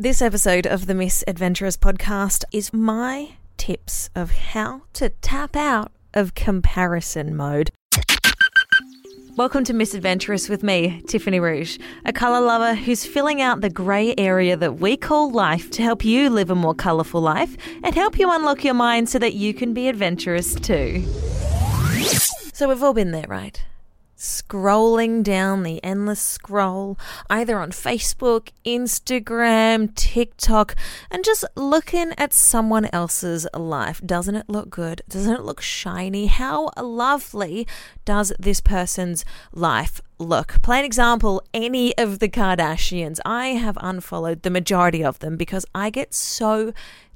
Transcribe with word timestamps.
This 0.00 0.22
episode 0.22 0.66
of 0.66 0.86
the 0.86 0.94
Miss 0.94 1.22
Adventurous 1.28 1.76
podcast 1.76 2.44
is 2.52 2.72
my 2.72 3.32
tips 3.58 4.08
of 4.14 4.30
how 4.30 4.80
to 4.94 5.10
tap 5.10 5.54
out 5.54 5.92
of 6.14 6.34
comparison 6.34 7.36
mode. 7.36 7.68
Welcome 9.36 9.62
to 9.64 9.74
Miss 9.74 9.92
Adventurous 9.92 10.48
with 10.48 10.62
me, 10.62 11.02
Tiffany 11.06 11.38
Rouge, 11.38 11.76
a 12.06 12.14
colour 12.14 12.40
lover 12.40 12.76
who's 12.76 13.04
filling 13.04 13.42
out 13.42 13.60
the 13.60 13.68
grey 13.68 14.14
area 14.16 14.56
that 14.56 14.80
we 14.80 14.96
call 14.96 15.30
life 15.30 15.70
to 15.72 15.82
help 15.82 16.02
you 16.02 16.30
live 16.30 16.48
a 16.48 16.54
more 16.54 16.74
colourful 16.74 17.20
life 17.20 17.54
and 17.84 17.94
help 17.94 18.18
you 18.18 18.32
unlock 18.32 18.64
your 18.64 18.72
mind 18.72 19.10
so 19.10 19.18
that 19.18 19.34
you 19.34 19.52
can 19.52 19.74
be 19.74 19.86
adventurous 19.86 20.54
too. 20.54 21.04
So, 22.54 22.70
we've 22.70 22.82
all 22.82 22.94
been 22.94 23.10
there, 23.10 23.26
right? 23.28 23.62
Scrolling 24.20 25.22
down 25.22 25.62
the 25.62 25.82
endless 25.82 26.20
scroll, 26.20 26.98
either 27.30 27.58
on 27.58 27.70
Facebook, 27.70 28.50
Instagram, 28.66 29.94
TikTok, 29.94 30.76
and 31.10 31.24
just 31.24 31.42
looking 31.56 32.12
at 32.18 32.34
someone 32.34 32.84
else's 32.92 33.46
life. 33.54 34.00
Doesn't 34.04 34.34
it 34.34 34.48
look 34.48 34.68
good? 34.68 35.00
Doesn't 35.08 35.34
it 35.34 35.42
look 35.42 35.62
shiny? 35.62 36.26
How 36.26 36.68
lovely 36.76 37.66
does 38.04 38.32
this 38.38 38.60
person's 38.60 39.24
life 39.52 40.02
look? 40.18 40.60
Plain 40.60 40.84
example, 40.84 41.42
any 41.54 41.96
of 41.96 42.18
the 42.18 42.28
Kardashians. 42.28 43.20
I 43.24 43.48
have 43.48 43.78
unfollowed 43.80 44.42
the 44.42 44.50
majority 44.50 45.02
of 45.02 45.18
them 45.20 45.38
because 45.38 45.64
I 45.74 45.88
get 45.88 46.12
so 46.12 46.74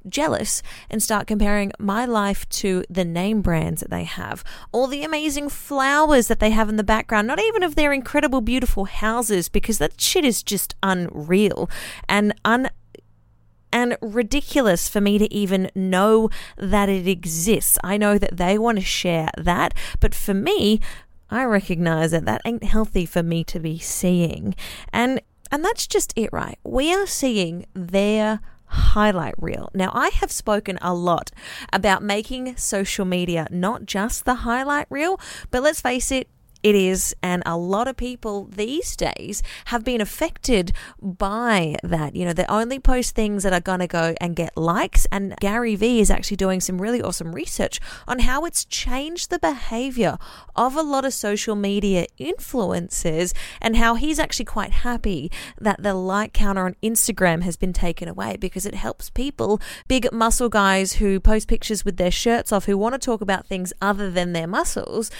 jealous 0.08 0.62
and 0.90 1.02
start 1.02 1.26
comparing 1.26 1.72
my 1.78 2.04
life 2.04 2.48
to 2.48 2.84
the 2.88 3.04
name 3.04 3.42
brands 3.42 3.80
that 3.80 3.90
they 3.90 4.04
have, 4.04 4.44
all 4.72 4.86
the 4.86 5.04
amazing 5.04 5.48
flowers 5.48 6.28
that 6.28 6.40
they 6.40 6.50
have 6.50 6.68
in 6.68 6.77
the 6.77 6.84
background, 6.84 7.27
not 7.27 7.40
even 7.40 7.62
of 7.62 7.74
their 7.74 7.92
incredible, 7.92 8.40
beautiful 8.40 8.84
houses, 8.84 9.48
because 9.48 9.78
that 9.78 10.00
shit 10.00 10.24
is 10.24 10.42
just 10.42 10.74
unreal 10.82 11.68
and 12.08 12.34
un 12.44 12.68
and 13.72 13.98
ridiculous 14.00 14.88
for 14.88 15.00
me 15.00 15.18
to 15.18 15.32
even 15.34 15.68
know 15.74 16.30
that 16.56 16.88
it 16.88 17.08
exists. 17.08 17.77
I 17.82 17.97
know 17.97 18.19
that 18.19 18.36
they 18.36 18.56
want 18.56 18.78
to 18.78 18.84
share 18.84 19.30
that, 19.36 19.75
but 19.98 20.14
for 20.14 20.32
me, 20.32 20.80
I 21.28 21.42
recognize 21.42 22.12
that 22.12 22.25
that 22.25 22.42
ain't 22.44 22.62
healthy 22.62 23.05
for 23.05 23.25
me 23.25 23.42
to 23.44 23.58
be 23.58 23.80
seeing. 23.80 24.55
And 24.92 25.20
and 25.50 25.64
that's 25.64 25.86
just 25.86 26.12
it, 26.16 26.30
right? 26.32 26.58
We 26.64 26.94
are 26.94 27.06
seeing 27.06 27.66
their 27.75 28.41
highlight 28.75 29.34
reel. 29.39 29.70
Now, 29.75 29.91
I 29.94 30.11
have 30.20 30.30
spoken 30.30 30.78
a 30.83 30.94
lot 30.94 31.30
about 31.72 32.03
making 32.03 32.56
social 32.56 33.05
media 33.05 33.47
not 33.50 33.86
just 33.86 34.25
the 34.25 34.34
highlight 34.36 34.86
reel, 34.91 35.19
but 35.50 35.62
let's 35.62 35.81
face 35.81 36.11
it, 36.11 36.28
it 36.64 36.74
is, 36.74 37.14
and 37.22 37.42
a 37.44 37.58
lot 37.58 37.88
of 37.88 37.96
people 37.96 38.46
these 38.46 38.96
days 38.96 39.42
have 39.66 39.84
been 39.84 40.00
affected 40.00 40.72
by 40.98 41.76
that. 41.82 42.16
You 42.16 42.24
know, 42.24 42.32
they 42.32 42.46
only 42.46 42.78
post 42.78 43.14
things 43.14 43.42
that 43.42 43.52
are 43.52 43.60
going 43.60 43.80
to 43.80 43.86
go 43.86 44.14
and 44.18 44.34
get 44.34 44.56
likes. 44.56 45.06
And 45.12 45.36
Gary 45.40 45.76
Vee 45.76 46.00
is 46.00 46.10
actually 46.10 46.38
doing 46.38 46.62
some 46.62 46.80
really 46.80 47.02
awesome 47.02 47.34
research 47.34 47.80
on 48.08 48.20
how 48.20 48.46
it's 48.46 48.64
changed 48.64 49.28
the 49.28 49.38
behavior 49.38 50.16
of 50.56 50.74
a 50.74 50.80
lot 50.80 51.04
of 51.04 51.12
social 51.12 51.54
media 51.54 52.06
influencers 52.18 53.34
and 53.60 53.76
how 53.76 53.94
he's 53.96 54.18
actually 54.18 54.46
quite 54.46 54.72
happy 54.72 55.30
that 55.60 55.82
the 55.82 55.92
like 55.92 56.32
counter 56.32 56.64
on 56.64 56.76
Instagram 56.82 57.42
has 57.42 57.58
been 57.58 57.74
taken 57.74 58.08
away 58.08 58.38
because 58.40 58.64
it 58.64 58.74
helps 58.74 59.10
people, 59.10 59.60
big 59.86 60.10
muscle 60.12 60.48
guys 60.48 60.94
who 60.94 61.20
post 61.20 61.46
pictures 61.46 61.84
with 61.84 61.98
their 61.98 62.10
shirts 62.10 62.52
off, 62.52 62.64
who 62.64 62.78
want 62.78 62.94
to 62.94 62.98
talk 62.98 63.20
about 63.20 63.46
things 63.46 63.74
other 63.82 64.10
than 64.10 64.32
their 64.32 64.46
muscles 64.46 65.10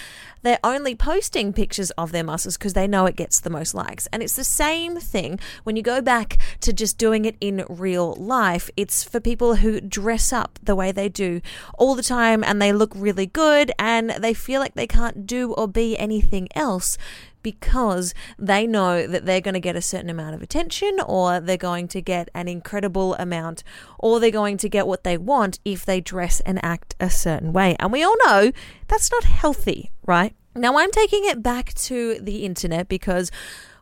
they're 0.45 0.59
only 0.63 0.95
posting 0.95 1.34
pictures 1.35 1.91
of 1.91 2.11
their 2.13 2.23
muscles 2.23 2.57
because 2.57 2.73
they 2.73 2.87
know 2.87 3.05
it 3.05 3.17
gets 3.17 3.41
the 3.41 3.49
most 3.49 3.73
likes. 3.73 4.07
And 4.13 4.23
it's 4.23 4.35
the 4.35 4.43
same 4.45 4.97
thing 4.97 5.37
when 5.63 5.75
you 5.75 5.83
go 5.83 6.01
back 6.01 6.37
to 6.61 6.71
just 6.71 6.97
doing 6.97 7.25
it 7.25 7.35
in 7.41 7.65
real 7.67 8.13
life. 8.13 8.69
It's 8.77 9.03
for 9.03 9.19
people 9.19 9.55
who 9.55 9.81
dress 9.81 10.31
up 10.31 10.57
the 10.63 10.75
way 10.75 10.93
they 10.93 11.09
do 11.09 11.41
all 11.77 11.93
the 11.93 12.03
time 12.03 12.41
and 12.41 12.61
they 12.61 12.71
look 12.71 12.93
really 12.95 13.25
good 13.25 13.71
and 13.77 14.11
they 14.11 14.33
feel 14.33 14.61
like 14.61 14.75
they 14.75 14.87
can't 14.87 15.27
do 15.27 15.51
or 15.53 15.67
be 15.67 15.97
anything 15.97 16.47
else 16.55 16.97
because 17.43 18.13
they 18.39 18.65
know 18.65 19.05
that 19.05 19.25
they're 19.25 19.41
going 19.41 19.53
to 19.53 19.59
get 19.59 19.75
a 19.75 19.81
certain 19.81 20.09
amount 20.09 20.33
of 20.33 20.41
attention 20.41 20.97
or 21.05 21.39
they're 21.39 21.57
going 21.57 21.87
to 21.87 22.01
get 22.01 22.29
an 22.33 22.47
incredible 22.47 23.13
amount 23.15 23.61
or 23.99 24.19
they're 24.19 24.31
going 24.31 24.57
to 24.57 24.69
get 24.69 24.87
what 24.87 25.03
they 25.03 25.17
want 25.17 25.59
if 25.65 25.85
they 25.85 26.01
dress 26.01 26.39
and 26.39 26.63
act 26.63 26.95
a 26.99 27.09
certain 27.09 27.53
way. 27.53 27.75
And 27.79 27.91
we 27.91 28.01
all 28.03 28.15
know 28.25 28.51
that's 28.87 29.11
not 29.11 29.25
healthy, 29.25 29.91
right? 30.07 30.33
Now, 30.55 30.77
I'm 30.77 30.91
taking 30.91 31.25
it 31.25 31.43
back 31.43 31.73
to 31.73 32.19
the 32.21 32.45
internet 32.45 32.87
because 32.87 33.31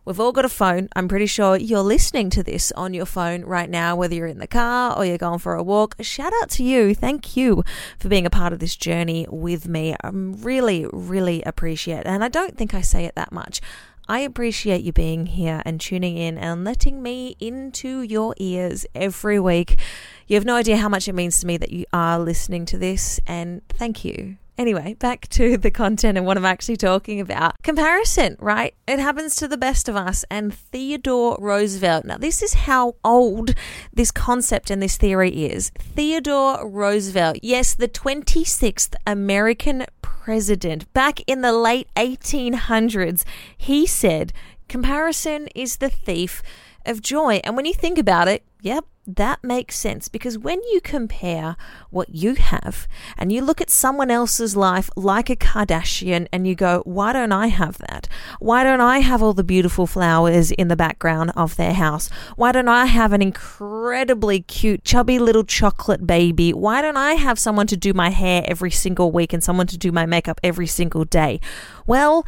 We've 0.05 0.19
all 0.19 0.33
got 0.33 0.43
a 0.43 0.49
phone. 0.49 0.89
I'm 0.97 1.07
pretty 1.07 1.27
sure 1.27 1.55
you're 1.55 1.79
listening 1.79 2.29
to 2.31 2.43
this 2.43 2.73
on 2.73 2.93
your 2.93 3.05
phone 3.05 3.43
right 3.43 3.69
now, 3.69 3.95
whether 3.95 4.13
you're 4.13 4.27
in 4.27 4.39
the 4.39 4.47
car 4.47 4.97
or 4.97 5.05
you're 5.05 5.17
going 5.17 5.39
for 5.39 5.55
a 5.55 5.63
walk. 5.63 5.95
Shout 6.01 6.33
out 6.41 6.49
to 6.51 6.63
you. 6.63 6.93
Thank 6.93 7.37
you 7.37 7.63
for 7.97 8.09
being 8.09 8.25
a 8.25 8.29
part 8.29 8.51
of 8.51 8.59
this 8.59 8.75
journey 8.75 9.25
with 9.29 9.65
me. 9.65 9.95
I'm 10.03 10.33
really, 10.41 10.87
really 10.91 11.41
appreciate 11.43 11.99
it. 11.99 12.05
And 12.05 12.21
I 12.21 12.27
don't 12.27 12.57
think 12.57 12.73
I 12.73 12.81
say 12.81 13.05
it 13.05 13.15
that 13.15 13.31
much. 13.31 13.61
I 14.09 14.19
appreciate 14.19 14.81
you 14.81 14.91
being 14.91 15.25
here 15.27 15.61
and 15.65 15.79
tuning 15.79 16.17
in 16.17 16.37
and 16.37 16.65
letting 16.65 17.01
me 17.01 17.37
into 17.39 18.01
your 18.01 18.35
ears 18.37 18.85
every 18.93 19.39
week. 19.39 19.79
You 20.27 20.35
have 20.35 20.43
no 20.43 20.55
idea 20.55 20.75
how 20.75 20.89
much 20.89 21.07
it 21.07 21.15
means 21.15 21.39
to 21.39 21.47
me 21.47 21.55
that 21.55 21.71
you 21.71 21.85
are 21.93 22.19
listening 22.19 22.65
to 22.65 22.77
this, 22.77 23.21
and 23.25 23.61
thank 23.69 24.03
you. 24.03 24.35
Anyway, 24.57 24.93
back 24.99 25.27
to 25.29 25.57
the 25.57 25.71
content 25.71 26.17
and 26.17 26.27
what 26.27 26.37
I'm 26.37 26.45
actually 26.45 26.77
talking 26.77 27.19
about. 27.19 27.61
Comparison, 27.63 28.35
right? 28.39 28.75
It 28.87 28.99
happens 28.99 29.35
to 29.37 29.47
the 29.47 29.57
best 29.57 29.89
of 29.89 29.95
us. 29.95 30.23
And 30.29 30.53
Theodore 30.53 31.37
Roosevelt. 31.39 32.05
Now, 32.05 32.17
this 32.17 32.43
is 32.43 32.53
how 32.53 32.95
old 33.03 33.55
this 33.91 34.11
concept 34.11 34.69
and 34.69 34.81
this 34.81 34.95
theory 34.95 35.45
is. 35.45 35.71
Theodore 35.79 36.67
Roosevelt, 36.67 37.39
yes, 37.41 37.73
the 37.73 37.87
26th 37.87 38.93
American 39.07 39.85
president, 40.01 40.91
back 40.93 41.19
in 41.25 41.41
the 41.41 41.51
late 41.53 41.87
1800s, 41.95 43.23
he 43.57 43.87
said, 43.87 44.33
Comparison 44.67 45.47
is 45.55 45.77
the 45.77 45.89
thief 45.89 46.43
of 46.85 47.01
joy. 47.01 47.41
And 47.43 47.55
when 47.55 47.65
you 47.65 47.73
think 47.73 47.97
about 47.97 48.27
it, 48.27 48.43
yep, 48.61 48.85
that 49.05 49.43
makes 49.43 49.77
sense 49.77 50.07
because 50.07 50.37
when 50.37 50.61
you 50.71 50.79
compare 50.79 51.57
what 51.89 52.15
you 52.15 52.35
have 52.35 52.87
and 53.17 53.31
you 53.33 53.41
look 53.41 53.59
at 53.59 53.69
someone 53.69 54.09
else's 54.09 54.55
life 54.55 54.89
like 54.95 55.29
a 55.29 55.35
Kardashian 55.35 56.27
and 56.31 56.47
you 56.47 56.55
go, 56.55 56.81
why 56.85 57.11
don't 57.11 57.33
I 57.33 57.47
have 57.47 57.77
that? 57.79 58.07
Why 58.39 58.63
don't 58.63 58.79
I 58.79 58.99
have 58.99 59.21
all 59.21 59.33
the 59.33 59.43
beautiful 59.43 59.87
flowers 59.87 60.51
in 60.51 60.69
the 60.69 60.77
background 60.77 61.31
of 61.35 61.57
their 61.57 61.73
house? 61.73 62.09
Why 62.37 62.53
don't 62.53 62.69
I 62.69 62.85
have 62.85 63.11
an 63.11 63.21
incredibly 63.21 64.39
cute, 64.39 64.85
chubby 64.85 65.19
little 65.19 65.43
chocolate 65.43 66.07
baby? 66.07 66.53
Why 66.53 66.81
don't 66.81 66.97
I 66.97 67.15
have 67.15 67.37
someone 67.37 67.67
to 67.67 67.77
do 67.77 67.93
my 67.93 68.09
hair 68.09 68.43
every 68.47 68.71
single 68.71 69.11
week 69.11 69.33
and 69.33 69.43
someone 69.43 69.67
to 69.67 69.77
do 69.77 69.91
my 69.91 70.05
makeup 70.05 70.39
every 70.43 70.67
single 70.67 71.03
day? 71.03 71.41
Well, 71.85 72.25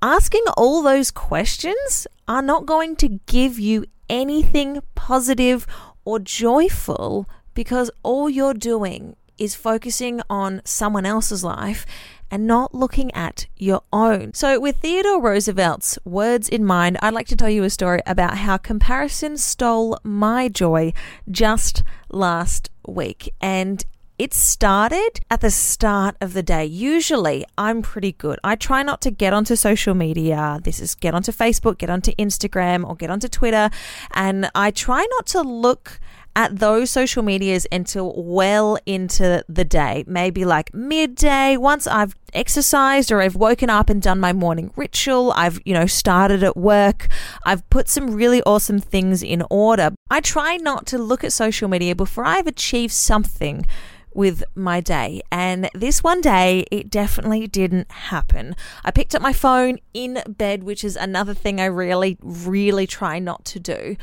asking 0.00 0.44
all 0.56 0.82
those 0.82 1.10
questions 1.10 2.06
are 2.28 2.42
not 2.42 2.64
going 2.64 2.94
to 2.96 3.20
give 3.26 3.58
you 3.58 3.86
anything 4.08 4.80
positive 4.94 5.66
or 6.04 6.18
joyful 6.18 7.28
because 7.54 7.90
all 8.02 8.28
you're 8.28 8.54
doing 8.54 9.16
is 9.38 9.54
focusing 9.54 10.20
on 10.30 10.62
someone 10.64 11.06
else's 11.06 11.42
life 11.42 11.84
and 12.30 12.46
not 12.46 12.74
looking 12.74 13.12
at 13.12 13.46
your 13.58 13.82
own. 13.92 14.32
So, 14.32 14.58
with 14.58 14.78
Theodore 14.78 15.20
Roosevelt's 15.20 15.98
words 16.04 16.48
in 16.48 16.64
mind, 16.64 16.96
I'd 17.02 17.12
like 17.12 17.26
to 17.28 17.36
tell 17.36 17.50
you 17.50 17.62
a 17.62 17.70
story 17.70 18.00
about 18.06 18.38
how 18.38 18.56
comparison 18.56 19.36
stole 19.36 19.98
my 20.02 20.48
joy 20.48 20.94
just 21.30 21.82
last 22.08 22.70
week. 22.86 23.34
And 23.40 23.84
it 24.22 24.32
started 24.32 25.18
at 25.32 25.40
the 25.40 25.50
start 25.50 26.14
of 26.20 26.32
the 26.32 26.44
day. 26.44 26.64
Usually, 26.64 27.44
I'm 27.58 27.82
pretty 27.82 28.12
good. 28.12 28.38
I 28.44 28.54
try 28.54 28.84
not 28.84 29.02
to 29.02 29.10
get 29.10 29.32
onto 29.32 29.56
social 29.56 29.94
media. 29.94 30.60
This 30.62 30.78
is 30.78 30.94
get 30.94 31.12
onto 31.12 31.32
Facebook, 31.32 31.78
get 31.78 31.90
onto 31.90 32.12
Instagram, 32.12 32.88
or 32.88 32.94
get 32.94 33.10
onto 33.10 33.26
Twitter. 33.26 33.68
And 34.12 34.48
I 34.54 34.70
try 34.70 35.04
not 35.10 35.26
to 35.26 35.42
look 35.42 35.98
at 36.36 36.60
those 36.60 36.88
social 36.88 37.24
medias 37.24 37.66
until 37.72 38.14
well 38.16 38.78
into 38.86 39.44
the 39.48 39.64
day, 39.64 40.04
maybe 40.06 40.44
like 40.44 40.72
midday, 40.72 41.56
once 41.56 41.88
I've 41.88 42.14
exercised 42.32 43.10
or 43.10 43.20
I've 43.20 43.34
woken 43.34 43.68
up 43.68 43.90
and 43.90 44.00
done 44.00 44.20
my 44.20 44.32
morning 44.32 44.72
ritual, 44.76 45.32
I've, 45.32 45.60
you 45.64 45.74
know, 45.74 45.86
started 45.86 46.44
at 46.44 46.56
work, 46.56 47.08
I've 47.44 47.68
put 47.70 47.88
some 47.88 48.14
really 48.14 48.40
awesome 48.44 48.78
things 48.78 49.22
in 49.22 49.42
order. 49.50 49.90
I 50.10 50.20
try 50.20 50.58
not 50.58 50.86
to 50.86 50.98
look 50.98 51.24
at 51.24 51.32
social 51.32 51.68
media 51.68 51.96
before 51.96 52.24
I've 52.24 52.46
achieved 52.46 52.92
something 52.92 53.66
with 54.14 54.44
my 54.54 54.80
day. 54.80 55.22
And 55.30 55.70
this 55.74 56.02
one 56.02 56.20
day, 56.20 56.64
it 56.70 56.90
definitely 56.90 57.46
didn't 57.46 57.90
happen. 57.90 58.56
I 58.84 58.90
picked 58.90 59.14
up 59.14 59.22
my 59.22 59.32
phone 59.32 59.78
in 59.94 60.22
bed, 60.26 60.62
which 60.62 60.84
is 60.84 60.96
another 60.96 61.34
thing 61.34 61.60
I 61.60 61.66
really, 61.66 62.18
really 62.20 62.86
try 62.86 63.18
not 63.18 63.44
to 63.46 63.60
do. 63.60 63.96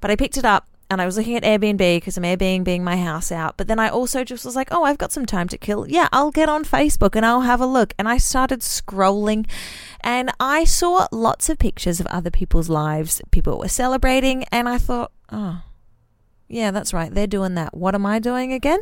But 0.00 0.10
I 0.10 0.16
picked 0.16 0.36
it 0.36 0.44
up 0.44 0.68
and 0.90 1.00
I 1.00 1.06
was 1.06 1.16
looking 1.16 1.36
at 1.36 1.42
Airbnb 1.42 1.78
because 1.78 2.16
I'm 2.16 2.24
Airbnb 2.24 2.80
my 2.82 2.96
house 2.96 3.32
out. 3.32 3.56
But 3.56 3.68
then 3.68 3.78
I 3.78 3.88
also 3.88 4.22
just 4.22 4.44
was 4.44 4.54
like, 4.54 4.68
oh, 4.70 4.84
I've 4.84 4.98
got 4.98 5.12
some 5.12 5.26
time 5.26 5.48
to 5.48 5.58
kill. 5.58 5.88
Yeah, 5.88 6.08
I'll 6.12 6.30
get 6.30 6.48
on 6.48 6.64
Facebook 6.64 7.16
and 7.16 7.24
I'll 7.24 7.40
have 7.40 7.60
a 7.60 7.66
look. 7.66 7.94
And 7.98 8.08
I 8.08 8.18
started 8.18 8.60
scrolling 8.60 9.48
and 10.02 10.30
I 10.38 10.64
saw 10.64 11.06
lots 11.10 11.48
of 11.48 11.58
pictures 11.58 12.00
of 12.00 12.06
other 12.06 12.30
people's 12.30 12.68
lives. 12.68 13.22
People 13.30 13.58
were 13.58 13.68
celebrating 13.68 14.44
and 14.52 14.68
I 14.68 14.78
thought, 14.78 15.10
oh, 15.32 15.62
yeah, 16.54 16.70
that's 16.70 16.94
right. 16.94 17.12
They're 17.12 17.26
doing 17.26 17.54
that. 17.56 17.76
What 17.76 17.96
am 17.96 18.06
I 18.06 18.20
doing 18.20 18.52
again? 18.52 18.78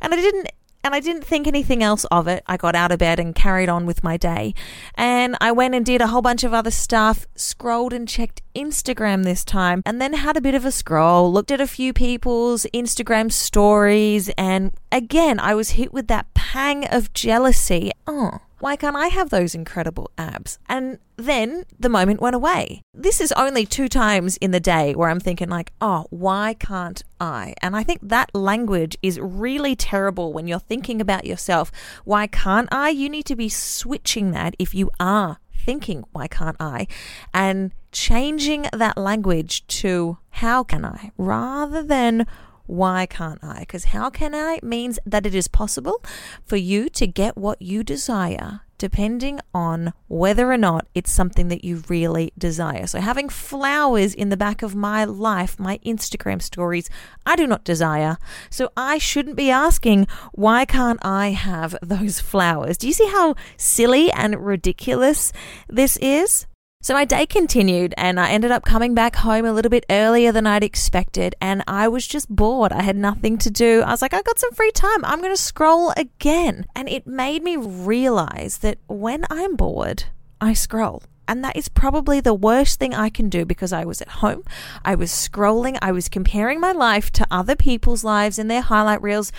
And 0.00 0.12
I 0.12 0.16
didn't 0.16 0.48
and 0.82 0.94
I 0.94 1.00
didn't 1.00 1.24
think 1.24 1.46
anything 1.46 1.82
else 1.82 2.04
of 2.06 2.28
it. 2.28 2.42
I 2.46 2.58
got 2.58 2.74
out 2.74 2.92
of 2.92 2.98
bed 2.98 3.18
and 3.18 3.34
carried 3.34 3.70
on 3.70 3.86
with 3.86 4.04
my 4.04 4.18
day. 4.18 4.52
And 4.96 5.34
I 5.40 5.50
went 5.50 5.74
and 5.74 5.86
did 5.86 6.02
a 6.02 6.08
whole 6.08 6.20
bunch 6.20 6.44
of 6.44 6.52
other 6.52 6.70
stuff, 6.70 7.26
scrolled 7.36 7.94
and 7.94 8.06
checked 8.06 8.42
Instagram 8.54 9.24
this 9.24 9.44
time, 9.44 9.82
and 9.86 9.98
then 9.98 10.12
had 10.12 10.36
a 10.36 10.42
bit 10.42 10.54
of 10.54 10.66
a 10.66 10.70
scroll, 10.70 11.32
looked 11.32 11.50
at 11.50 11.60
a 11.60 11.66
few 11.66 11.94
people's 11.94 12.66
Instagram 12.74 13.32
stories, 13.32 14.28
and 14.36 14.72
again, 14.92 15.40
I 15.40 15.54
was 15.54 15.70
hit 15.70 15.90
with 15.90 16.06
that 16.08 16.34
pang 16.34 16.86
of 16.88 17.14
jealousy. 17.14 17.90
Oh, 18.06 18.40
why 18.64 18.76
can't 18.76 18.96
I 18.96 19.08
have 19.08 19.28
those 19.28 19.54
incredible 19.54 20.10
abs? 20.16 20.58
And 20.70 20.98
then 21.16 21.66
the 21.78 21.90
moment 21.90 22.22
went 22.22 22.34
away. 22.34 22.80
This 22.94 23.20
is 23.20 23.30
only 23.32 23.66
two 23.66 23.90
times 23.90 24.38
in 24.38 24.52
the 24.52 24.58
day 24.58 24.94
where 24.94 25.10
I'm 25.10 25.20
thinking, 25.20 25.50
like, 25.50 25.74
oh, 25.82 26.06
why 26.08 26.54
can't 26.54 27.02
I? 27.20 27.52
And 27.60 27.76
I 27.76 27.82
think 27.82 28.00
that 28.02 28.34
language 28.34 28.96
is 29.02 29.20
really 29.20 29.76
terrible 29.76 30.32
when 30.32 30.46
you're 30.46 30.58
thinking 30.58 31.02
about 31.02 31.26
yourself. 31.26 31.70
Why 32.06 32.26
can't 32.26 32.70
I? 32.72 32.88
You 32.88 33.10
need 33.10 33.26
to 33.26 33.36
be 33.36 33.50
switching 33.50 34.30
that 34.30 34.56
if 34.58 34.74
you 34.74 34.90
are 34.98 35.40
thinking, 35.54 36.02
why 36.12 36.26
can't 36.26 36.56
I? 36.58 36.86
And 37.34 37.70
changing 37.92 38.68
that 38.72 38.96
language 38.96 39.66
to, 39.82 40.16
how 40.30 40.64
can 40.64 40.86
I? 40.86 41.10
Rather 41.18 41.82
than, 41.82 42.26
why 42.66 43.06
can't 43.06 43.42
I? 43.42 43.60
Because 43.60 43.86
how 43.86 44.10
can 44.10 44.34
I 44.34 44.58
means 44.62 44.98
that 45.04 45.26
it 45.26 45.34
is 45.34 45.48
possible 45.48 46.02
for 46.44 46.56
you 46.56 46.88
to 46.90 47.06
get 47.06 47.36
what 47.36 47.60
you 47.60 47.82
desire 47.82 48.60
depending 48.78 49.40
on 49.54 49.92
whether 50.08 50.50
or 50.52 50.56
not 50.56 50.86
it's 50.94 51.10
something 51.10 51.48
that 51.48 51.64
you 51.64 51.82
really 51.88 52.32
desire. 52.36 52.86
So, 52.86 53.00
having 53.00 53.28
flowers 53.28 54.14
in 54.14 54.28
the 54.28 54.36
back 54.36 54.62
of 54.62 54.74
my 54.74 55.04
life, 55.04 55.58
my 55.58 55.78
Instagram 55.86 56.42
stories, 56.42 56.90
I 57.24 57.36
do 57.36 57.46
not 57.46 57.64
desire. 57.64 58.18
So, 58.50 58.70
I 58.76 58.98
shouldn't 58.98 59.36
be 59.36 59.50
asking, 59.50 60.06
why 60.32 60.64
can't 60.64 61.00
I 61.02 61.28
have 61.28 61.76
those 61.82 62.20
flowers? 62.20 62.76
Do 62.76 62.86
you 62.86 62.92
see 62.92 63.08
how 63.08 63.36
silly 63.56 64.10
and 64.12 64.44
ridiculous 64.44 65.32
this 65.68 65.96
is? 65.98 66.46
So 66.84 66.92
my 66.92 67.06
day 67.06 67.24
continued 67.24 67.94
and 67.96 68.20
I 68.20 68.28
ended 68.28 68.50
up 68.50 68.66
coming 68.66 68.94
back 68.94 69.16
home 69.16 69.46
a 69.46 69.54
little 69.54 69.70
bit 69.70 69.86
earlier 69.88 70.32
than 70.32 70.46
I'd 70.46 70.62
expected 70.62 71.34
and 71.40 71.64
I 71.66 71.88
was 71.88 72.06
just 72.06 72.28
bored. 72.28 72.72
I 72.72 72.82
had 72.82 72.94
nothing 72.94 73.38
to 73.38 73.50
do. 73.50 73.80
I 73.80 73.90
was 73.90 74.02
like, 74.02 74.12
I 74.12 74.20
got 74.20 74.38
some 74.38 74.52
free 74.52 74.70
time. 74.70 75.02
I'm 75.02 75.22
going 75.22 75.32
to 75.32 75.40
scroll 75.40 75.94
again. 75.96 76.66
And 76.76 76.86
it 76.90 77.06
made 77.06 77.42
me 77.42 77.56
realize 77.56 78.58
that 78.58 78.76
when 78.86 79.24
I'm 79.30 79.56
bored, 79.56 80.04
I 80.42 80.52
scroll. 80.52 81.02
And 81.26 81.42
that 81.42 81.56
is 81.56 81.70
probably 81.70 82.20
the 82.20 82.34
worst 82.34 82.78
thing 82.78 82.92
I 82.92 83.08
can 83.08 83.30
do 83.30 83.46
because 83.46 83.72
I 83.72 83.86
was 83.86 84.02
at 84.02 84.20
home. 84.20 84.44
I 84.84 84.94
was 84.94 85.10
scrolling. 85.10 85.78
I 85.80 85.90
was 85.90 86.10
comparing 86.10 86.60
my 86.60 86.72
life 86.72 87.10
to 87.12 87.26
other 87.30 87.56
people's 87.56 88.04
lives 88.04 88.38
in 88.38 88.48
their 88.48 88.60
highlight 88.60 89.00
reels. 89.00 89.32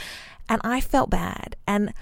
And 0.49 0.61
I 0.63 0.81
felt 0.81 1.11
bad. 1.11 1.57
And 1.67 1.93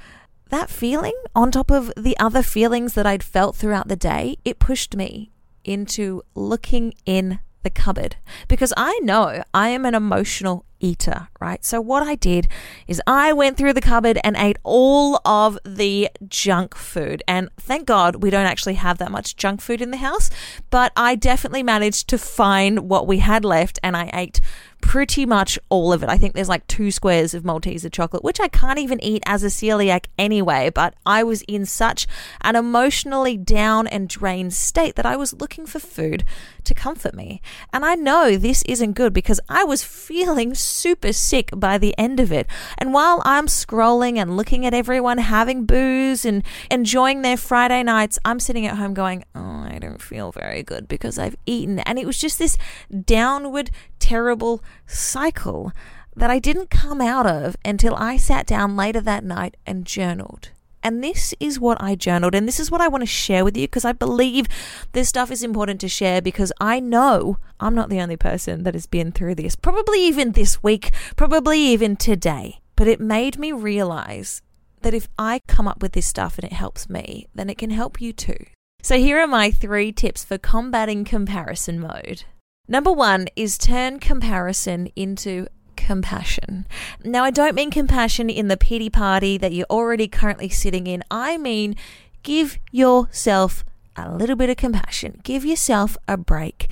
that 0.51 0.69
feeling, 0.69 1.17
on 1.35 1.51
top 1.51 1.69
of 1.69 1.91
the 1.97 2.17
other 2.17 2.43
feelings 2.43 2.93
that 2.93 3.05
I'd 3.05 3.23
felt 3.23 3.57
throughout 3.57 3.89
the 3.89 3.97
day, 3.97 4.37
it 4.45 4.57
pushed 4.57 4.95
me 4.95 5.31
into 5.63 6.21
looking 6.35 6.93
in 7.05 7.39
the 7.63 7.69
cupboard. 7.69 8.17
Because 8.47 8.73
I 8.77 8.99
know 9.03 9.43
I 9.53 9.69
am 9.69 9.85
an 9.85 9.95
emotional 9.95 10.65
eater, 10.83 11.29
right? 11.39 11.63
So, 11.65 11.81
what 11.81 12.03
I 12.03 12.15
did 12.15 12.47
is 12.87 13.01
I 13.07 13.33
went 13.33 13.57
through 13.57 13.73
the 13.73 13.81
cupboard 13.81 14.19
and 14.23 14.35
ate 14.37 14.57
all 14.63 15.19
of 15.25 15.57
the 15.65 16.09
junk 16.27 16.75
food. 16.75 17.23
And 17.27 17.49
thank 17.57 17.87
God 17.87 18.21
we 18.21 18.29
don't 18.29 18.45
actually 18.45 18.75
have 18.75 18.97
that 18.99 19.11
much 19.11 19.35
junk 19.35 19.61
food 19.61 19.81
in 19.81 19.91
the 19.91 19.97
house, 19.97 20.29
but 20.69 20.91
I 20.95 21.15
definitely 21.15 21.63
managed 21.63 22.09
to 22.09 22.17
find 22.17 22.89
what 22.89 23.07
we 23.07 23.19
had 23.19 23.45
left 23.45 23.79
and 23.81 23.95
I 23.95 24.11
ate 24.13 24.41
pretty 24.83 25.25
much 25.25 25.57
all 25.69 25.93
of 25.93 26.03
it. 26.03 26.09
I 26.09 26.17
think 26.17 26.33
there's 26.33 26.49
like 26.49 26.67
two 26.67 26.91
squares 26.91 27.33
of 27.33 27.43
Malteser 27.43 27.89
chocolate, 27.89 28.21
which 28.21 28.41
I 28.41 28.49
can't 28.49 28.77
even 28.77 29.01
eat 29.01 29.23
as 29.25 29.41
a 29.41 29.47
celiac 29.47 30.07
anyway. 30.19 30.69
But 30.69 30.93
I 31.05 31.23
was 31.23 31.41
in 31.43 31.65
such 31.65 32.05
an 32.41 32.57
emotionally 32.57 33.37
down 33.37 33.87
and 33.87 34.09
drained 34.09 34.53
state 34.53 34.95
that 34.95 35.05
I 35.05 35.15
was 35.15 35.33
looking 35.33 35.65
for 35.65 35.79
food 35.79 36.25
to 36.65 36.73
comfort 36.73 37.13
me. 37.13 37.41
And 37.71 37.85
I 37.85 37.95
know 37.95 38.35
this 38.35 38.61
isn't 38.63 38.93
good 38.93 39.13
because 39.13 39.39
I 39.47 39.63
was 39.63 39.83
feeling 40.03 40.53
super 40.73 41.13
sick 41.13 41.49
by 41.55 41.77
the 41.77 41.97
end 41.97 42.19
of 42.19 42.31
it. 42.31 42.47
And 42.77 42.93
while 42.93 43.21
I'm 43.25 43.47
scrolling 43.47 44.17
and 44.17 44.35
looking 44.35 44.65
at 44.65 44.73
everyone 44.73 45.17
having 45.19 45.65
booze 45.65 46.25
and 46.25 46.43
enjoying 46.69 47.21
their 47.21 47.37
Friday 47.37 47.83
nights, 47.83 48.19
I'm 48.25 48.39
sitting 48.39 48.65
at 48.65 48.77
home 48.77 48.93
going, 48.93 49.23
Oh, 49.35 49.67
I 49.69 49.77
don't 49.79 50.01
feel 50.01 50.31
very 50.31 50.63
good 50.63 50.87
because 50.87 51.17
I've 51.19 51.37
eaten. 51.45 51.79
And 51.79 51.97
it 51.99 52.05
was 52.05 52.17
just 52.17 52.39
this 52.39 52.57
downward, 53.05 53.71
terrible 53.99 54.63
cycle 54.87 55.71
that 56.15 56.29
I 56.29 56.39
didn't 56.39 56.69
come 56.69 57.01
out 57.01 57.25
of 57.25 57.55
until 57.65 57.95
I 57.95 58.17
sat 58.17 58.45
down 58.45 58.75
later 58.75 59.01
that 59.01 59.23
night 59.23 59.57
and 59.65 59.85
journaled. 59.85 60.49
And 60.83 61.01
this 61.01 61.33
is 61.39 61.59
what 61.59 61.81
I 61.81 61.95
journaled, 61.95 62.35
and 62.35 62.45
this 62.45 62.59
is 62.59 62.69
what 62.69 62.81
I 62.81 62.89
want 62.89 63.01
to 63.03 63.07
share 63.07 63.45
with 63.45 63.55
you 63.55 63.67
because 63.67 63.85
I 63.85 63.93
believe 63.93 64.47
this 64.91 65.07
stuff 65.07 65.31
is 65.31 65.41
important 65.41 65.79
to 65.81 65.87
share 65.87 66.21
because 66.21 66.51
I 66.59 66.81
know 66.81 67.37
I'm 67.59 67.73
not 67.73 67.89
the 67.89 68.01
only 68.01 68.17
person 68.17 68.63
that 68.63 68.73
has 68.73 68.85
been 68.85 69.13
through 69.13 69.35
this, 69.35 69.55
probably 69.55 70.03
even 70.03 70.33
this 70.33 70.61
week, 70.61 70.91
probably 71.15 71.59
even 71.59 71.95
today. 71.95 72.59
But 72.75 72.87
it 72.87 72.99
made 72.99 73.39
me 73.39 73.53
realize 73.53 74.41
that 74.81 74.93
if 74.93 75.07
I 75.17 75.39
come 75.47 75.67
up 75.67 75.81
with 75.81 75.93
this 75.93 76.05
stuff 76.05 76.37
and 76.37 76.43
it 76.43 76.53
helps 76.53 76.89
me, 76.89 77.27
then 77.33 77.49
it 77.49 77.57
can 77.57 77.69
help 77.69 78.01
you 78.01 78.11
too. 78.11 78.45
So 78.81 78.97
here 78.97 79.19
are 79.19 79.27
my 79.27 79.49
three 79.49 79.93
tips 79.93 80.25
for 80.25 80.37
combating 80.37 81.05
comparison 81.05 81.79
mode. 81.79 82.25
Number 82.67 82.91
one 82.91 83.27
is 83.37 83.57
turn 83.57 83.99
comparison 83.99 84.89
into 84.95 85.47
compassion. 85.83 86.65
Now, 87.03 87.23
I 87.23 87.31
don't 87.31 87.55
mean 87.55 87.71
compassion 87.71 88.29
in 88.29 88.47
the 88.47 88.57
pity 88.57 88.89
party 88.89 89.37
that 89.37 89.51
you're 89.53 89.67
already 89.69 90.07
currently 90.07 90.49
sitting 90.49 90.87
in. 90.87 91.03
I 91.11 91.37
mean, 91.37 91.75
give 92.23 92.57
yourself 92.71 93.63
a 93.95 94.11
little 94.11 94.35
bit 94.35 94.49
of 94.49 94.57
compassion, 94.57 95.19
give 95.23 95.45
yourself 95.45 95.97
a 96.07 96.17
break, 96.17 96.69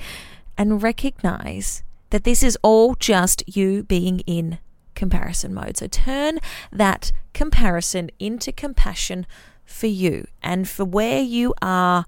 and 0.56 0.82
recognize 0.82 1.82
that 2.10 2.24
this 2.24 2.42
is 2.42 2.58
all 2.62 2.94
just 2.94 3.42
you 3.46 3.82
being 3.84 4.20
in 4.20 4.58
comparison 4.94 5.54
mode. 5.54 5.76
So 5.76 5.86
turn 5.86 6.38
that 6.70 7.12
comparison 7.32 8.10
into 8.18 8.52
compassion 8.52 9.26
for 9.64 9.86
you 9.86 10.26
and 10.42 10.68
for 10.68 10.84
where 10.84 11.20
you 11.20 11.54
are 11.62 12.04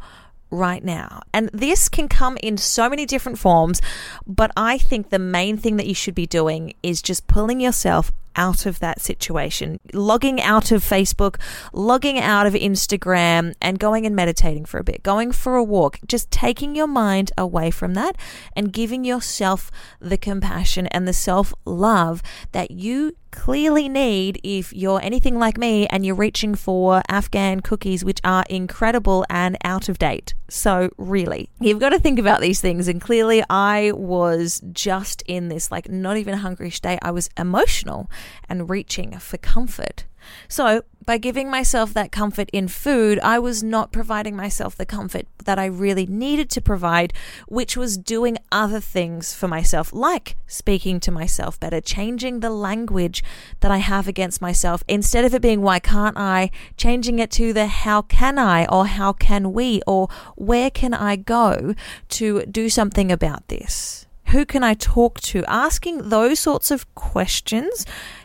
right 0.51 0.85
now. 0.85 1.23
And 1.33 1.51
this 1.53 1.89
can 1.89 2.09
come 2.09 2.37
in 2.43 2.57
so 2.57 2.89
many 2.89 3.07
different 3.07 3.39
forms, 3.39 3.81
but 4.27 4.51
I 4.57 4.79
think 4.79 5.11
the 5.11 5.19
main 5.19 5.57
thing 5.57 5.77
that 5.77 5.87
you 5.87 5.95
should 5.95 6.15
be 6.15 6.27
doing 6.27 6.75
is 6.83 7.03
just 7.03 7.27
pulling 7.27 7.61
yourself 7.61 8.13
out 8.37 8.67
of 8.67 8.79
that 8.81 9.01
situation, 9.01 9.79
logging 9.93 10.41
out 10.41 10.73
of 10.73 10.83
Facebook, 10.83 11.37
logging 11.73 12.19
out 12.19 12.47
of 12.47 12.55
Instagram, 12.55 13.55
and 13.61 13.79
going 13.79 14.07
and 14.07 14.17
meditating 14.17 14.65
for 14.65 14.79
a 14.79 14.85
bit, 14.85 15.03
going 15.03 15.33
for 15.33 15.57
a 15.57 15.65
walk, 15.65 15.99
just 16.07 16.31
taking 16.31 16.75
your 16.75 16.87
mind 16.87 17.33
away 17.39 17.71
from 17.71 17.95
that 17.95 18.17
and 18.57 18.73
giving 18.73 19.05
yourself 19.05 19.71
the 20.01 20.17
compassion 20.17 20.87
and 20.89 21.07
the 21.07 21.13
self 21.13 21.55
love 21.65 22.23
that 22.53 22.71
you 22.71 23.13
clearly 23.31 23.89
need 23.89 24.41
if 24.45 24.73
you're 24.73 25.01
anything 25.03 25.39
like 25.39 25.59
me 25.59 25.87
and 25.89 26.07
you're 26.07 26.15
reaching 26.15 26.55
for 26.55 27.03
Afghan 27.09 27.61
cookies, 27.61 28.05
which 28.05 28.21
are 28.23 28.45
incredible 28.49 29.25
and 29.29 29.57
out 29.65 29.89
of 29.89 29.99
date. 29.99 30.35
So, 30.55 30.91
really, 30.99 31.51
you've 31.59 31.81
got 31.81 31.89
to 31.89 31.99
think 31.99 32.21
about 32.21 32.41
these 32.41 32.61
things. 32.61 32.87
And 32.87 33.01
clearly, 33.01 33.43
I 33.51 33.91
was 33.91 34.63
just 34.71 35.21
in 35.27 35.49
this, 35.49 35.73
like, 35.73 35.89
not 35.89 36.17
even 36.17 36.35
hungry 36.35 36.71
state. 36.71 37.01
I 37.03 37.11
was 37.11 37.29
emotional 37.37 38.09
and 38.49 38.71
reaching 38.71 39.19
for 39.19 39.37
comfort. 39.37 40.05
So, 40.49 40.83
by 41.07 41.19
giving 41.19 41.51
myself 41.51 41.93
that 41.93 42.13
comfort 42.13 42.49
in 42.53 42.69
food, 42.69 43.19
I 43.21 43.39
was 43.39 43.63
not 43.63 43.93
providing 43.93 44.37
myself 44.37 44.75
the 44.77 44.87
comfort 44.87 45.27
that 45.45 45.59
I 45.59 45.67
really 45.67 46.07
needed 46.07 46.49
to 46.51 46.61
provide, 46.61 47.13
which 47.47 47.77
was 47.77 47.99
doing 47.99 48.39
other 48.51 48.81
things 48.81 49.35
for 49.35 49.47
myself, 49.47 49.93
like 49.93 50.37
speaking 50.47 51.01
to 51.01 51.11
myself 51.11 51.61
better, 51.61 51.81
changing 51.81 52.41
the 52.41 52.51
language 52.51 53.23
that 53.61 53.71
I 53.71 53.79
have 53.79 54.09
against 54.09 54.41
myself. 54.41 54.83
Instead 54.89 55.25
of 55.25 55.35
it 55.35 55.43
being, 55.43 55.61
why 55.61 55.79
can't 55.79 56.17
I, 56.17 56.51
changing 56.77 57.19
it 57.19 57.31
to 57.33 57.53
the 57.53 57.67
how 57.67 58.03
can 58.03 58.39
I, 58.39 58.65
or 58.67 58.87
how 58.87 59.13
can 59.13 59.53
we, 59.53 59.83
or 59.87 60.09
where 60.37 60.71
can 60.71 60.95
I 60.95 61.17
go 61.17 61.75
to 62.11 62.47
do 62.47 62.69
something 62.69 63.13
about 63.13 63.49
this? 63.49 64.07
Who 64.29 64.45
can 64.45 64.65
I 64.65 64.75
talk 64.75 65.21
to? 65.21 65.45
Asking 65.47 66.09
those 66.09 66.41
sorts 66.41 66.71
of 66.71 66.93
questions 66.95 67.85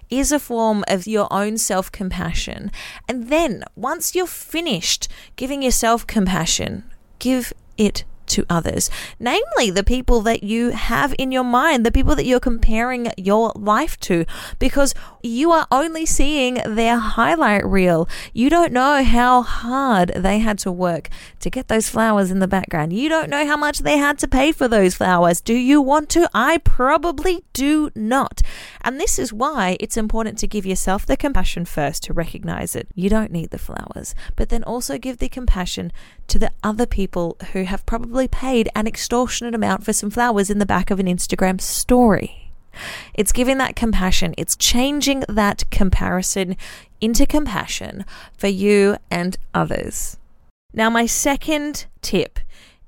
is 0.09 0.31
a 0.31 0.39
form 0.39 0.83
of 0.87 1.07
your 1.07 1.31
own 1.31 1.57
self 1.57 1.91
compassion. 1.91 2.71
And 3.07 3.29
then, 3.29 3.63
once 3.75 4.15
you're 4.15 4.27
finished 4.27 5.07
giving 5.35 5.61
yourself 5.61 6.05
compassion, 6.07 6.83
give 7.19 7.53
it 7.77 8.03
to 8.29 8.45
others, 8.49 8.89
namely 9.19 9.71
the 9.71 9.83
people 9.83 10.21
that 10.21 10.43
you 10.43 10.69
have 10.69 11.13
in 11.17 11.31
your 11.31 11.43
mind, 11.43 11.85
the 11.85 11.91
people 11.91 12.15
that 12.15 12.25
you're 12.25 12.39
comparing 12.39 13.11
your 13.17 13.51
life 13.55 13.99
to, 14.01 14.25
because 14.59 14.93
you 15.21 15.51
are 15.51 15.67
only 15.71 16.05
seeing 16.05 16.55
their 16.65 16.97
highlight 16.97 17.65
reel. 17.65 18.07
You 18.33 18.49
don't 18.49 18.71
know 18.71 19.03
how 19.03 19.41
hard 19.41 20.09
they 20.15 20.39
had 20.39 20.59
to 20.59 20.71
work 20.71 21.09
to 21.39 21.49
get 21.49 21.67
those 21.67 21.89
flowers 21.89 22.31
in 22.31 22.39
the 22.39 22.47
background. 22.47 22.93
You 22.93 23.09
don't 23.09 23.29
know 23.29 23.45
how 23.45 23.57
much 23.57 23.79
they 23.79 23.97
had 23.97 24.17
to 24.19 24.27
pay 24.27 24.51
for 24.51 24.67
those 24.67 24.95
flowers. 24.95 25.41
Do 25.41 25.53
you 25.53 25.81
want 25.81 26.09
to? 26.09 26.29
I 26.33 26.57
probably 26.59 27.43
do 27.53 27.91
not. 27.95 28.41
And 28.81 28.99
this 28.99 29.19
is 29.19 29.33
why 29.33 29.77
it's 29.79 29.97
important 29.97 30.37
to 30.39 30.47
give 30.47 30.65
yourself 30.65 31.05
the 31.05 31.17
compassion 31.17 31.65
first 31.65 32.03
to 32.03 32.13
recognize 32.13 32.75
it. 32.75 32.87
You 32.95 33.09
don't 33.09 33.31
need 33.31 33.49
the 33.49 33.57
flowers, 33.57 34.15
but 34.35 34.49
then 34.49 34.63
also 34.63 34.97
give 34.97 35.17
the 35.17 35.29
compassion 35.29 35.91
to 36.27 36.39
the 36.39 36.51
other 36.63 36.85
people 36.85 37.37
who 37.53 37.63
have 37.63 37.85
probably 37.85 38.18
paid 38.27 38.69
an 38.75 38.87
extortionate 38.87 39.55
amount 39.55 39.83
for 39.83 39.93
some 39.93 40.09
flowers 40.09 40.49
in 40.49 40.59
the 40.59 40.65
back 40.65 40.91
of 40.91 40.99
an 40.99 41.05
Instagram 41.05 41.61
story. 41.61 42.51
It's 43.13 43.31
giving 43.31 43.57
that 43.57 43.75
compassion, 43.75 44.33
it's 44.37 44.55
changing 44.55 45.23
that 45.27 45.69
comparison 45.69 46.55
into 47.01 47.25
compassion 47.25 48.05
for 48.37 48.47
you 48.47 48.97
and 49.09 49.37
others. 49.53 50.17
Now, 50.73 50.89
my 50.89 51.05
second 51.05 51.87
tip 52.01 52.39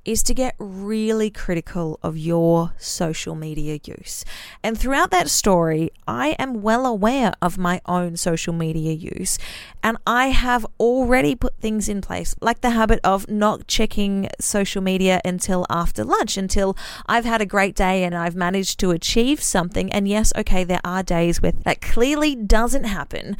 is 0.03 0.23
to 0.23 0.33
get 0.33 0.55
really 0.57 1.29
critical 1.29 1.99
of 2.01 2.17
your 2.17 2.73
social 2.77 3.35
media 3.35 3.79
use. 3.83 4.25
And 4.63 4.77
throughout 4.77 5.11
that 5.11 5.29
story, 5.29 5.91
I 6.07 6.29
am 6.39 6.61
well 6.61 6.85
aware 6.85 7.33
of 7.41 7.57
my 7.57 7.81
own 7.85 8.17
social 8.17 8.53
media 8.53 8.93
use. 8.93 9.37
And 9.83 9.97
I 10.07 10.27
have 10.27 10.65
already 10.79 11.35
put 11.35 11.57
things 11.57 11.87
in 11.87 12.01
place, 12.01 12.35
like 12.41 12.61
the 12.61 12.71
habit 12.71 12.99
of 13.03 13.29
not 13.29 13.67
checking 13.67 14.27
social 14.39 14.81
media 14.81 15.21
until 15.23 15.65
after 15.69 16.03
lunch, 16.03 16.35
until 16.37 16.75
I've 17.05 17.25
had 17.25 17.41
a 17.41 17.45
great 17.45 17.75
day 17.75 18.03
and 18.03 18.15
I've 18.15 18.35
managed 18.35 18.79
to 18.79 18.91
achieve 18.91 19.41
something. 19.41 19.91
And 19.91 20.07
yes, 20.07 20.33
okay, 20.35 20.63
there 20.63 20.81
are 20.83 21.03
days 21.03 21.41
where 21.41 21.51
that 21.51 21.81
clearly 21.81 22.35
doesn't 22.35 22.85
happen. 22.85 23.37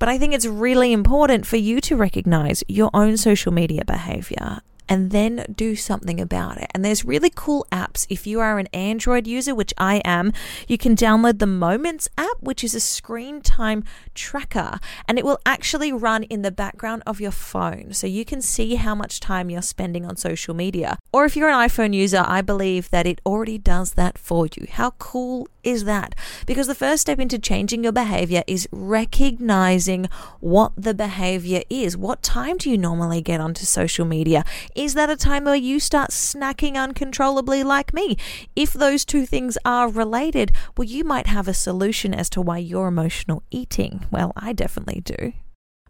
But 0.00 0.08
I 0.08 0.18
think 0.18 0.32
it's 0.32 0.46
really 0.46 0.92
important 0.92 1.46
for 1.46 1.56
you 1.56 1.80
to 1.82 1.94
recognize 1.94 2.64
your 2.66 2.90
own 2.94 3.16
social 3.16 3.52
media 3.52 3.84
behavior 3.84 4.62
and 4.90 5.12
then 5.12 5.46
do 5.54 5.76
something 5.76 6.20
about 6.20 6.58
it. 6.58 6.68
And 6.74 6.84
there's 6.84 7.04
really 7.04 7.30
cool 7.32 7.64
apps. 7.70 8.06
If 8.10 8.26
you 8.26 8.40
are 8.40 8.58
an 8.58 8.66
Android 8.74 9.26
user, 9.26 9.54
which 9.54 9.72
I 9.78 10.02
am, 10.04 10.32
you 10.66 10.76
can 10.76 10.96
download 10.96 11.38
the 11.38 11.46
Moments 11.46 12.08
app, 12.18 12.40
which 12.40 12.64
is 12.64 12.74
a 12.74 12.80
screen 12.80 13.40
time 13.40 13.84
tracker, 14.14 14.80
and 15.06 15.16
it 15.16 15.24
will 15.24 15.38
actually 15.46 15.92
run 15.92 16.24
in 16.24 16.42
the 16.42 16.50
background 16.50 17.04
of 17.06 17.20
your 17.20 17.30
phone. 17.30 17.92
So 17.92 18.08
you 18.08 18.24
can 18.24 18.42
see 18.42 18.74
how 18.74 18.96
much 18.96 19.20
time 19.20 19.48
you're 19.48 19.62
spending 19.62 20.04
on 20.04 20.16
social 20.16 20.54
media. 20.54 20.98
Or 21.12 21.24
if 21.24 21.36
you're 21.36 21.48
an 21.48 21.68
iPhone 21.68 21.94
user, 21.94 22.24
I 22.26 22.40
believe 22.40 22.90
that 22.90 23.06
it 23.06 23.20
already 23.24 23.58
does 23.58 23.92
that 23.92 24.18
for 24.18 24.46
you. 24.46 24.66
How 24.70 24.90
cool 24.98 25.46
is 25.62 25.84
that? 25.84 26.14
Because 26.46 26.66
the 26.66 26.74
first 26.74 27.02
step 27.02 27.20
into 27.20 27.38
changing 27.38 27.84
your 27.84 27.92
behavior 27.92 28.42
is 28.48 28.68
recognizing 28.72 30.08
what 30.40 30.72
the 30.76 30.94
behavior 30.94 31.62
is. 31.70 31.96
What 31.96 32.22
time 32.22 32.56
do 32.56 32.70
you 32.70 32.78
normally 32.78 33.20
get 33.20 33.40
onto 33.40 33.64
social 33.64 34.04
media? 34.04 34.44
Is 34.80 34.94
that 34.94 35.10
a 35.10 35.16
time 35.16 35.44
where 35.44 35.54
you 35.54 35.78
start 35.78 36.08
snacking 36.08 36.74
uncontrollably 36.74 37.62
like 37.62 37.92
me? 37.92 38.16
If 38.56 38.72
those 38.72 39.04
two 39.04 39.26
things 39.26 39.58
are 39.62 39.90
related, 39.90 40.52
well, 40.74 40.86
you 40.86 41.04
might 41.04 41.26
have 41.26 41.46
a 41.46 41.52
solution 41.52 42.14
as 42.14 42.30
to 42.30 42.40
why 42.40 42.56
you're 42.56 42.88
emotional 42.88 43.42
eating. 43.50 44.06
Well, 44.10 44.32
I 44.36 44.54
definitely 44.54 45.02
do. 45.02 45.34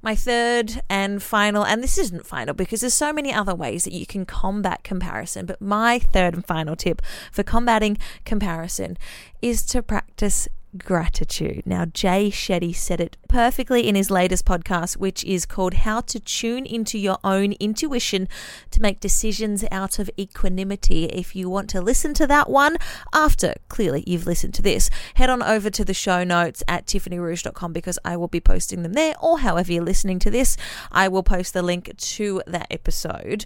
My 0.03 0.17
third 0.17 0.83
and 0.91 1.23
final, 1.23 1.65
and 1.65 1.85
this 1.85 1.99
isn't 1.99 2.27
final 2.27 2.53
because 2.53 2.81
there's 2.81 2.93
so 2.93 3.13
many 3.13 3.33
other 3.33 3.55
ways 3.55 3.85
that 3.85 3.93
you 3.93 4.07
can 4.07 4.27
combat 4.27 4.83
comparison, 4.83 5.47
but 5.47 5.61
my 5.61 6.01
third 6.01 6.35
and 6.35 6.45
final 6.45 6.75
tip 6.75 7.01
for 7.31 7.45
combating 7.45 7.97
comparison 8.25 8.99
is 9.41 9.65
to 9.67 9.83
practice 9.83 10.49
gratitude. 10.77 11.63
Now, 11.67 11.85
Jay 11.85 12.31
Shetty 12.31 12.75
said 12.75 13.01
it 13.01 13.17
perfectly 13.29 13.89
in 13.89 13.95
his 13.95 14.11
latest 14.11 14.45
podcast, 14.45 14.97
which 14.97 15.25
is 15.25 15.47
called 15.47 15.75
How 15.75 16.01
to 16.03 16.21
Tune 16.21 16.67
into 16.67 16.99
Your 16.99 17.19
Own 17.25 17.53
Intuition 17.53 18.29
to 18.71 18.81
Make 18.81 19.01
Decisions 19.01 19.65
Out 19.71 19.99
of 19.99 20.11
Equanimity. 20.19 21.05
If 21.07 21.35
you 21.35 21.51
want 21.51 21.71
to 21.71 21.81
listen 21.81 22.15
to 22.15 22.27
that 22.27 22.49
one 22.49 22.77
after 23.13 23.55
clearly 23.69 24.05
you've 24.07 24.27
listened 24.27 24.55
to 24.55 24.63
this, 24.63 24.91
head 25.15 25.31
on 25.31 25.43
over 25.43 25.71
to 25.71 25.85
the 25.85 25.95
show 25.95 26.25
notes 26.25 26.63
at 26.69 26.87
tiffanyrouge.com 26.87 27.73
because 27.73 27.99
I 28.05 28.17
will 28.17 28.29
be 28.29 28.41
posting 28.41 28.83
them 28.83 28.93
there, 28.93 29.15
or 29.21 29.41
however 29.41 29.73
you're 29.73 29.85
listening 29.85 30.19
to 30.21 30.31
this, 30.31 30.57
I 30.93 31.09
will 31.09 31.23
post 31.23 31.55
the 31.55 31.63
link 31.63 31.97
to 31.97 32.43
that 32.47 32.67
episode. 32.71 33.45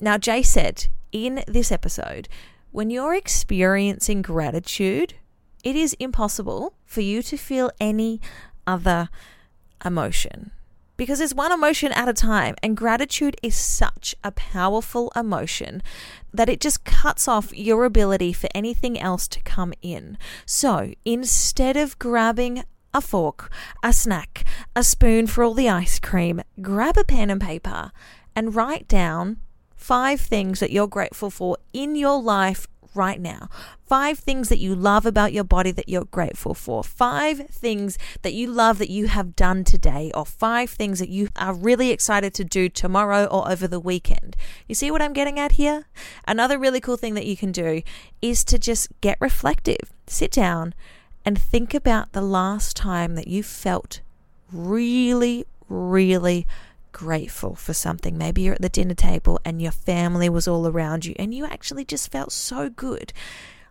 Now, 0.00 0.18
Jay 0.18 0.42
said 0.42 0.86
in 1.12 1.44
this 1.46 1.70
episode, 1.70 2.28
when 2.70 2.88
you're 2.90 3.14
experiencing 3.14 4.22
gratitude, 4.22 5.14
it 5.62 5.76
is 5.76 5.94
impossible 5.94 6.74
for 6.84 7.00
you 7.00 7.22
to 7.22 7.36
feel 7.36 7.70
any 7.80 8.20
other 8.66 9.08
emotion 9.84 10.52
because 10.96 11.20
it's 11.20 11.34
one 11.34 11.50
emotion 11.50 11.90
at 11.92 12.08
a 12.08 12.12
time. 12.12 12.54
And 12.62 12.76
gratitude 12.76 13.36
is 13.42 13.56
such 13.56 14.14
a 14.22 14.30
powerful 14.30 15.12
emotion 15.16 15.82
that 16.32 16.48
it 16.48 16.60
just 16.60 16.84
cuts 16.84 17.26
off 17.26 17.56
your 17.56 17.84
ability 17.84 18.32
for 18.32 18.48
anything 18.54 18.98
else 19.00 19.26
to 19.28 19.40
come 19.42 19.74
in. 19.82 20.16
So 20.46 20.92
instead 21.04 21.76
of 21.76 21.98
grabbing 21.98 22.62
a 22.94 23.00
fork, 23.00 23.50
a 23.82 23.92
snack, 23.92 24.44
a 24.76 24.84
spoon 24.84 25.26
for 25.26 25.42
all 25.42 25.54
the 25.54 25.68
ice 25.68 25.98
cream, 25.98 26.40
grab 26.60 26.96
a 26.96 27.04
pen 27.04 27.30
and 27.30 27.40
paper 27.40 27.90
and 28.36 28.54
write 28.54 28.86
down 28.86 29.38
five 29.74 30.20
things 30.20 30.60
that 30.60 30.70
you're 30.70 30.86
grateful 30.86 31.30
for 31.30 31.56
in 31.72 31.96
your 31.96 32.22
life 32.22 32.68
right 32.94 33.20
now. 33.20 33.48
Five 33.86 34.18
things 34.18 34.48
that 34.48 34.58
you 34.58 34.74
love 34.74 35.06
about 35.06 35.32
your 35.32 35.44
body 35.44 35.70
that 35.72 35.88
you're 35.88 36.04
grateful 36.04 36.54
for. 36.54 36.82
Five 36.82 37.48
things 37.48 37.98
that 38.22 38.34
you 38.34 38.50
love 38.50 38.78
that 38.78 38.90
you 38.90 39.08
have 39.08 39.36
done 39.36 39.64
today, 39.64 40.10
or 40.14 40.24
five 40.24 40.70
things 40.70 40.98
that 40.98 41.08
you 41.08 41.28
are 41.36 41.54
really 41.54 41.90
excited 41.90 42.34
to 42.34 42.44
do 42.44 42.68
tomorrow 42.68 43.24
or 43.26 43.50
over 43.50 43.66
the 43.68 43.80
weekend. 43.80 44.36
You 44.66 44.74
see 44.74 44.90
what 44.90 45.02
I'm 45.02 45.12
getting 45.12 45.38
at 45.38 45.52
here? 45.52 45.86
Another 46.26 46.58
really 46.58 46.80
cool 46.80 46.96
thing 46.96 47.14
that 47.14 47.26
you 47.26 47.36
can 47.36 47.52
do 47.52 47.82
is 48.20 48.44
to 48.44 48.58
just 48.58 48.88
get 49.00 49.18
reflective. 49.20 49.92
Sit 50.06 50.32
down 50.32 50.74
and 51.24 51.40
think 51.40 51.74
about 51.74 52.12
the 52.12 52.22
last 52.22 52.76
time 52.76 53.14
that 53.14 53.28
you 53.28 53.42
felt 53.42 54.00
really, 54.50 55.46
really 55.68 56.46
grateful 56.92 57.54
for 57.54 57.74
something. 57.74 58.16
Maybe 58.16 58.42
you're 58.42 58.54
at 58.54 58.62
the 58.62 58.68
dinner 58.68 58.94
table 58.94 59.40
and 59.44 59.60
your 59.60 59.72
family 59.72 60.28
was 60.28 60.46
all 60.46 60.66
around 60.66 61.04
you 61.04 61.14
and 61.18 61.34
you 61.34 61.44
actually 61.44 61.84
just 61.84 62.12
felt 62.12 62.32
so 62.32 62.68
good. 62.68 63.12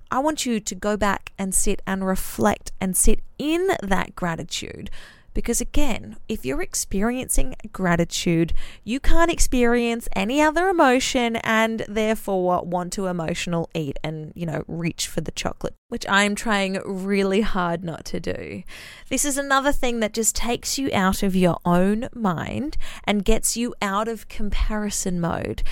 I 0.09 0.19
want 0.19 0.45
you 0.45 0.59
to 0.59 0.75
go 0.75 0.97
back 0.97 1.31
and 1.37 1.55
sit 1.55 1.81
and 1.87 2.05
reflect 2.05 2.71
and 2.81 2.97
sit 2.97 3.21
in 3.37 3.69
that 3.81 4.15
gratitude 4.15 4.89
because 5.33 5.61
again, 5.61 6.17
if 6.27 6.45
you're 6.45 6.61
experiencing 6.61 7.55
gratitude, 7.71 8.53
you 8.83 8.99
can't 8.99 9.31
experience 9.31 10.07
any 10.15 10.41
other 10.41 10.67
emotion 10.67 11.37
and 11.37 11.85
therefore 11.87 12.63
want 12.63 12.93
to 12.93 13.07
emotional 13.07 13.69
eat 13.73 13.97
and, 14.03 14.33
you 14.35 14.45
know, 14.45 14.63
reach 14.67 15.07
for 15.07 15.21
the 15.21 15.31
chocolate, 15.31 15.75
which 15.89 16.05
I'm 16.07 16.35
trying 16.35 16.79
really 16.85 17.41
hard 17.41 17.83
not 17.83 18.05
to 18.05 18.19
do. 18.19 18.63
This 19.09 19.25
is 19.25 19.37
another 19.37 19.71
thing 19.71 19.99
that 19.99 20.13
just 20.13 20.35
takes 20.35 20.77
you 20.77 20.89
out 20.93 21.23
of 21.23 21.35
your 21.35 21.57
own 21.65 22.09
mind 22.13 22.77
and 23.03 23.25
gets 23.25 23.55
you 23.55 23.73
out 23.81 24.07
of 24.07 24.27
comparison 24.27 25.19
mode. 25.19 25.63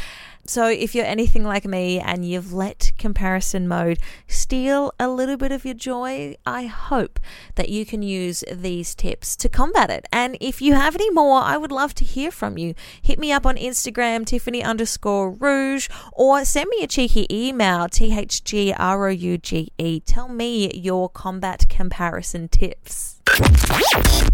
So, 0.45 0.67
if 0.67 0.95
you're 0.95 1.05
anything 1.05 1.43
like 1.43 1.65
me 1.65 1.99
and 1.99 2.25
you've 2.25 2.51
let 2.51 2.91
comparison 2.97 3.67
mode 3.67 3.99
steal 4.27 4.91
a 4.99 5.07
little 5.07 5.37
bit 5.37 5.51
of 5.51 5.63
your 5.63 5.75
joy, 5.75 6.35
I 6.45 6.65
hope 6.65 7.19
that 7.55 7.69
you 7.69 7.85
can 7.85 8.01
use 8.01 8.43
these 8.51 8.95
tips 8.95 9.35
to 9.37 9.49
combat 9.49 9.89
it. 9.91 10.07
And 10.11 10.37
if 10.41 10.61
you 10.61 10.73
have 10.73 10.95
any 10.95 11.11
more, 11.11 11.41
I 11.41 11.57
would 11.57 11.71
love 11.71 11.93
to 11.95 12.03
hear 12.03 12.31
from 12.31 12.57
you. 12.57 12.73
Hit 13.01 13.19
me 13.19 13.31
up 13.31 13.45
on 13.45 13.57
Instagram, 13.57 14.25
Tiffany 14.25 14.63
underscore 14.63 15.31
rouge, 15.31 15.87
or 16.13 16.43
send 16.45 16.69
me 16.69 16.83
a 16.83 16.87
cheeky 16.87 17.27
email, 17.29 17.87
THGROUGE. 17.87 19.71
Tell 20.05 20.29
me 20.29 20.71
your 20.73 21.09
combat 21.09 21.69
comparison 21.69 22.47
tips. 22.47 23.18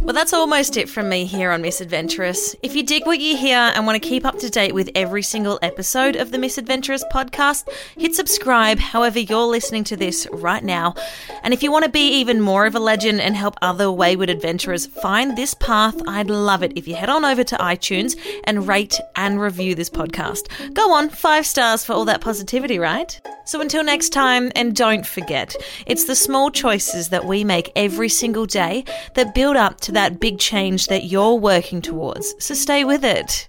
Well, 0.05 0.13
that's 0.13 0.33
almost 0.33 0.77
it 0.77 0.87
from 0.87 1.09
me 1.09 1.25
here 1.25 1.49
on 1.49 1.63
Misadventurous. 1.63 2.55
If 2.61 2.75
you 2.75 2.83
dig 2.83 3.07
what 3.07 3.19
you 3.19 3.35
hear 3.35 3.57
and 3.57 3.87
want 3.87 3.99
to 3.99 4.07
keep 4.07 4.23
up 4.23 4.37
to 4.37 4.51
date 4.51 4.75
with 4.75 4.91
every 4.93 5.23
single 5.23 5.57
episode 5.63 6.15
of 6.15 6.31
the 6.31 6.37
Misadventurous 6.37 7.03
podcast, 7.11 7.67
hit 7.97 8.13
subscribe 8.13 8.77
however 8.77 9.17
you're 9.17 9.47
listening 9.47 9.83
to 9.85 9.97
this 9.97 10.27
right 10.31 10.63
now. 10.63 10.93
And 11.41 11.55
if 11.55 11.63
you 11.63 11.71
want 11.71 11.85
to 11.85 11.91
be 11.91 12.19
even 12.19 12.39
more 12.39 12.67
of 12.67 12.75
a 12.75 12.79
legend 12.79 13.19
and 13.19 13.35
help 13.35 13.55
other 13.63 13.91
wayward 13.91 14.29
adventurers 14.29 14.85
find 14.85 15.35
this 15.35 15.55
path, 15.55 15.99
I'd 16.07 16.29
love 16.29 16.61
it 16.61 16.73
if 16.77 16.87
you 16.87 16.93
head 16.93 17.09
on 17.09 17.25
over 17.25 17.43
to 17.43 17.55
iTunes 17.55 18.15
and 18.43 18.67
rate 18.67 18.99
and 19.15 19.41
review 19.41 19.73
this 19.73 19.89
podcast. 19.89 20.73
Go 20.75 20.93
on, 20.93 21.09
five 21.09 21.47
stars 21.47 21.83
for 21.83 21.93
all 21.93 22.05
that 22.05 22.21
positivity, 22.21 22.77
right? 22.77 23.19
So 23.47 23.61
until 23.61 23.83
next 23.83 24.09
time, 24.09 24.51
and 24.55 24.75
don't 24.75 25.05
forget, 25.05 25.55
it's 25.85 26.05
the 26.05 26.15
small 26.15 26.49
choices 26.49 27.09
that 27.09 27.25
we 27.25 27.43
make 27.43 27.71
every 27.75 28.09
single 28.09 28.45
day 28.45 28.84
that 29.13 29.33
build 29.33 29.57
up 29.57 29.81
to 29.81 29.91
that 29.93 30.19
big 30.19 30.39
change 30.39 30.87
that 30.87 31.05
you're 31.05 31.35
working 31.35 31.81
towards. 31.81 32.35
So 32.43 32.53
stay 32.53 32.83
with 32.83 33.03
it. 33.03 33.47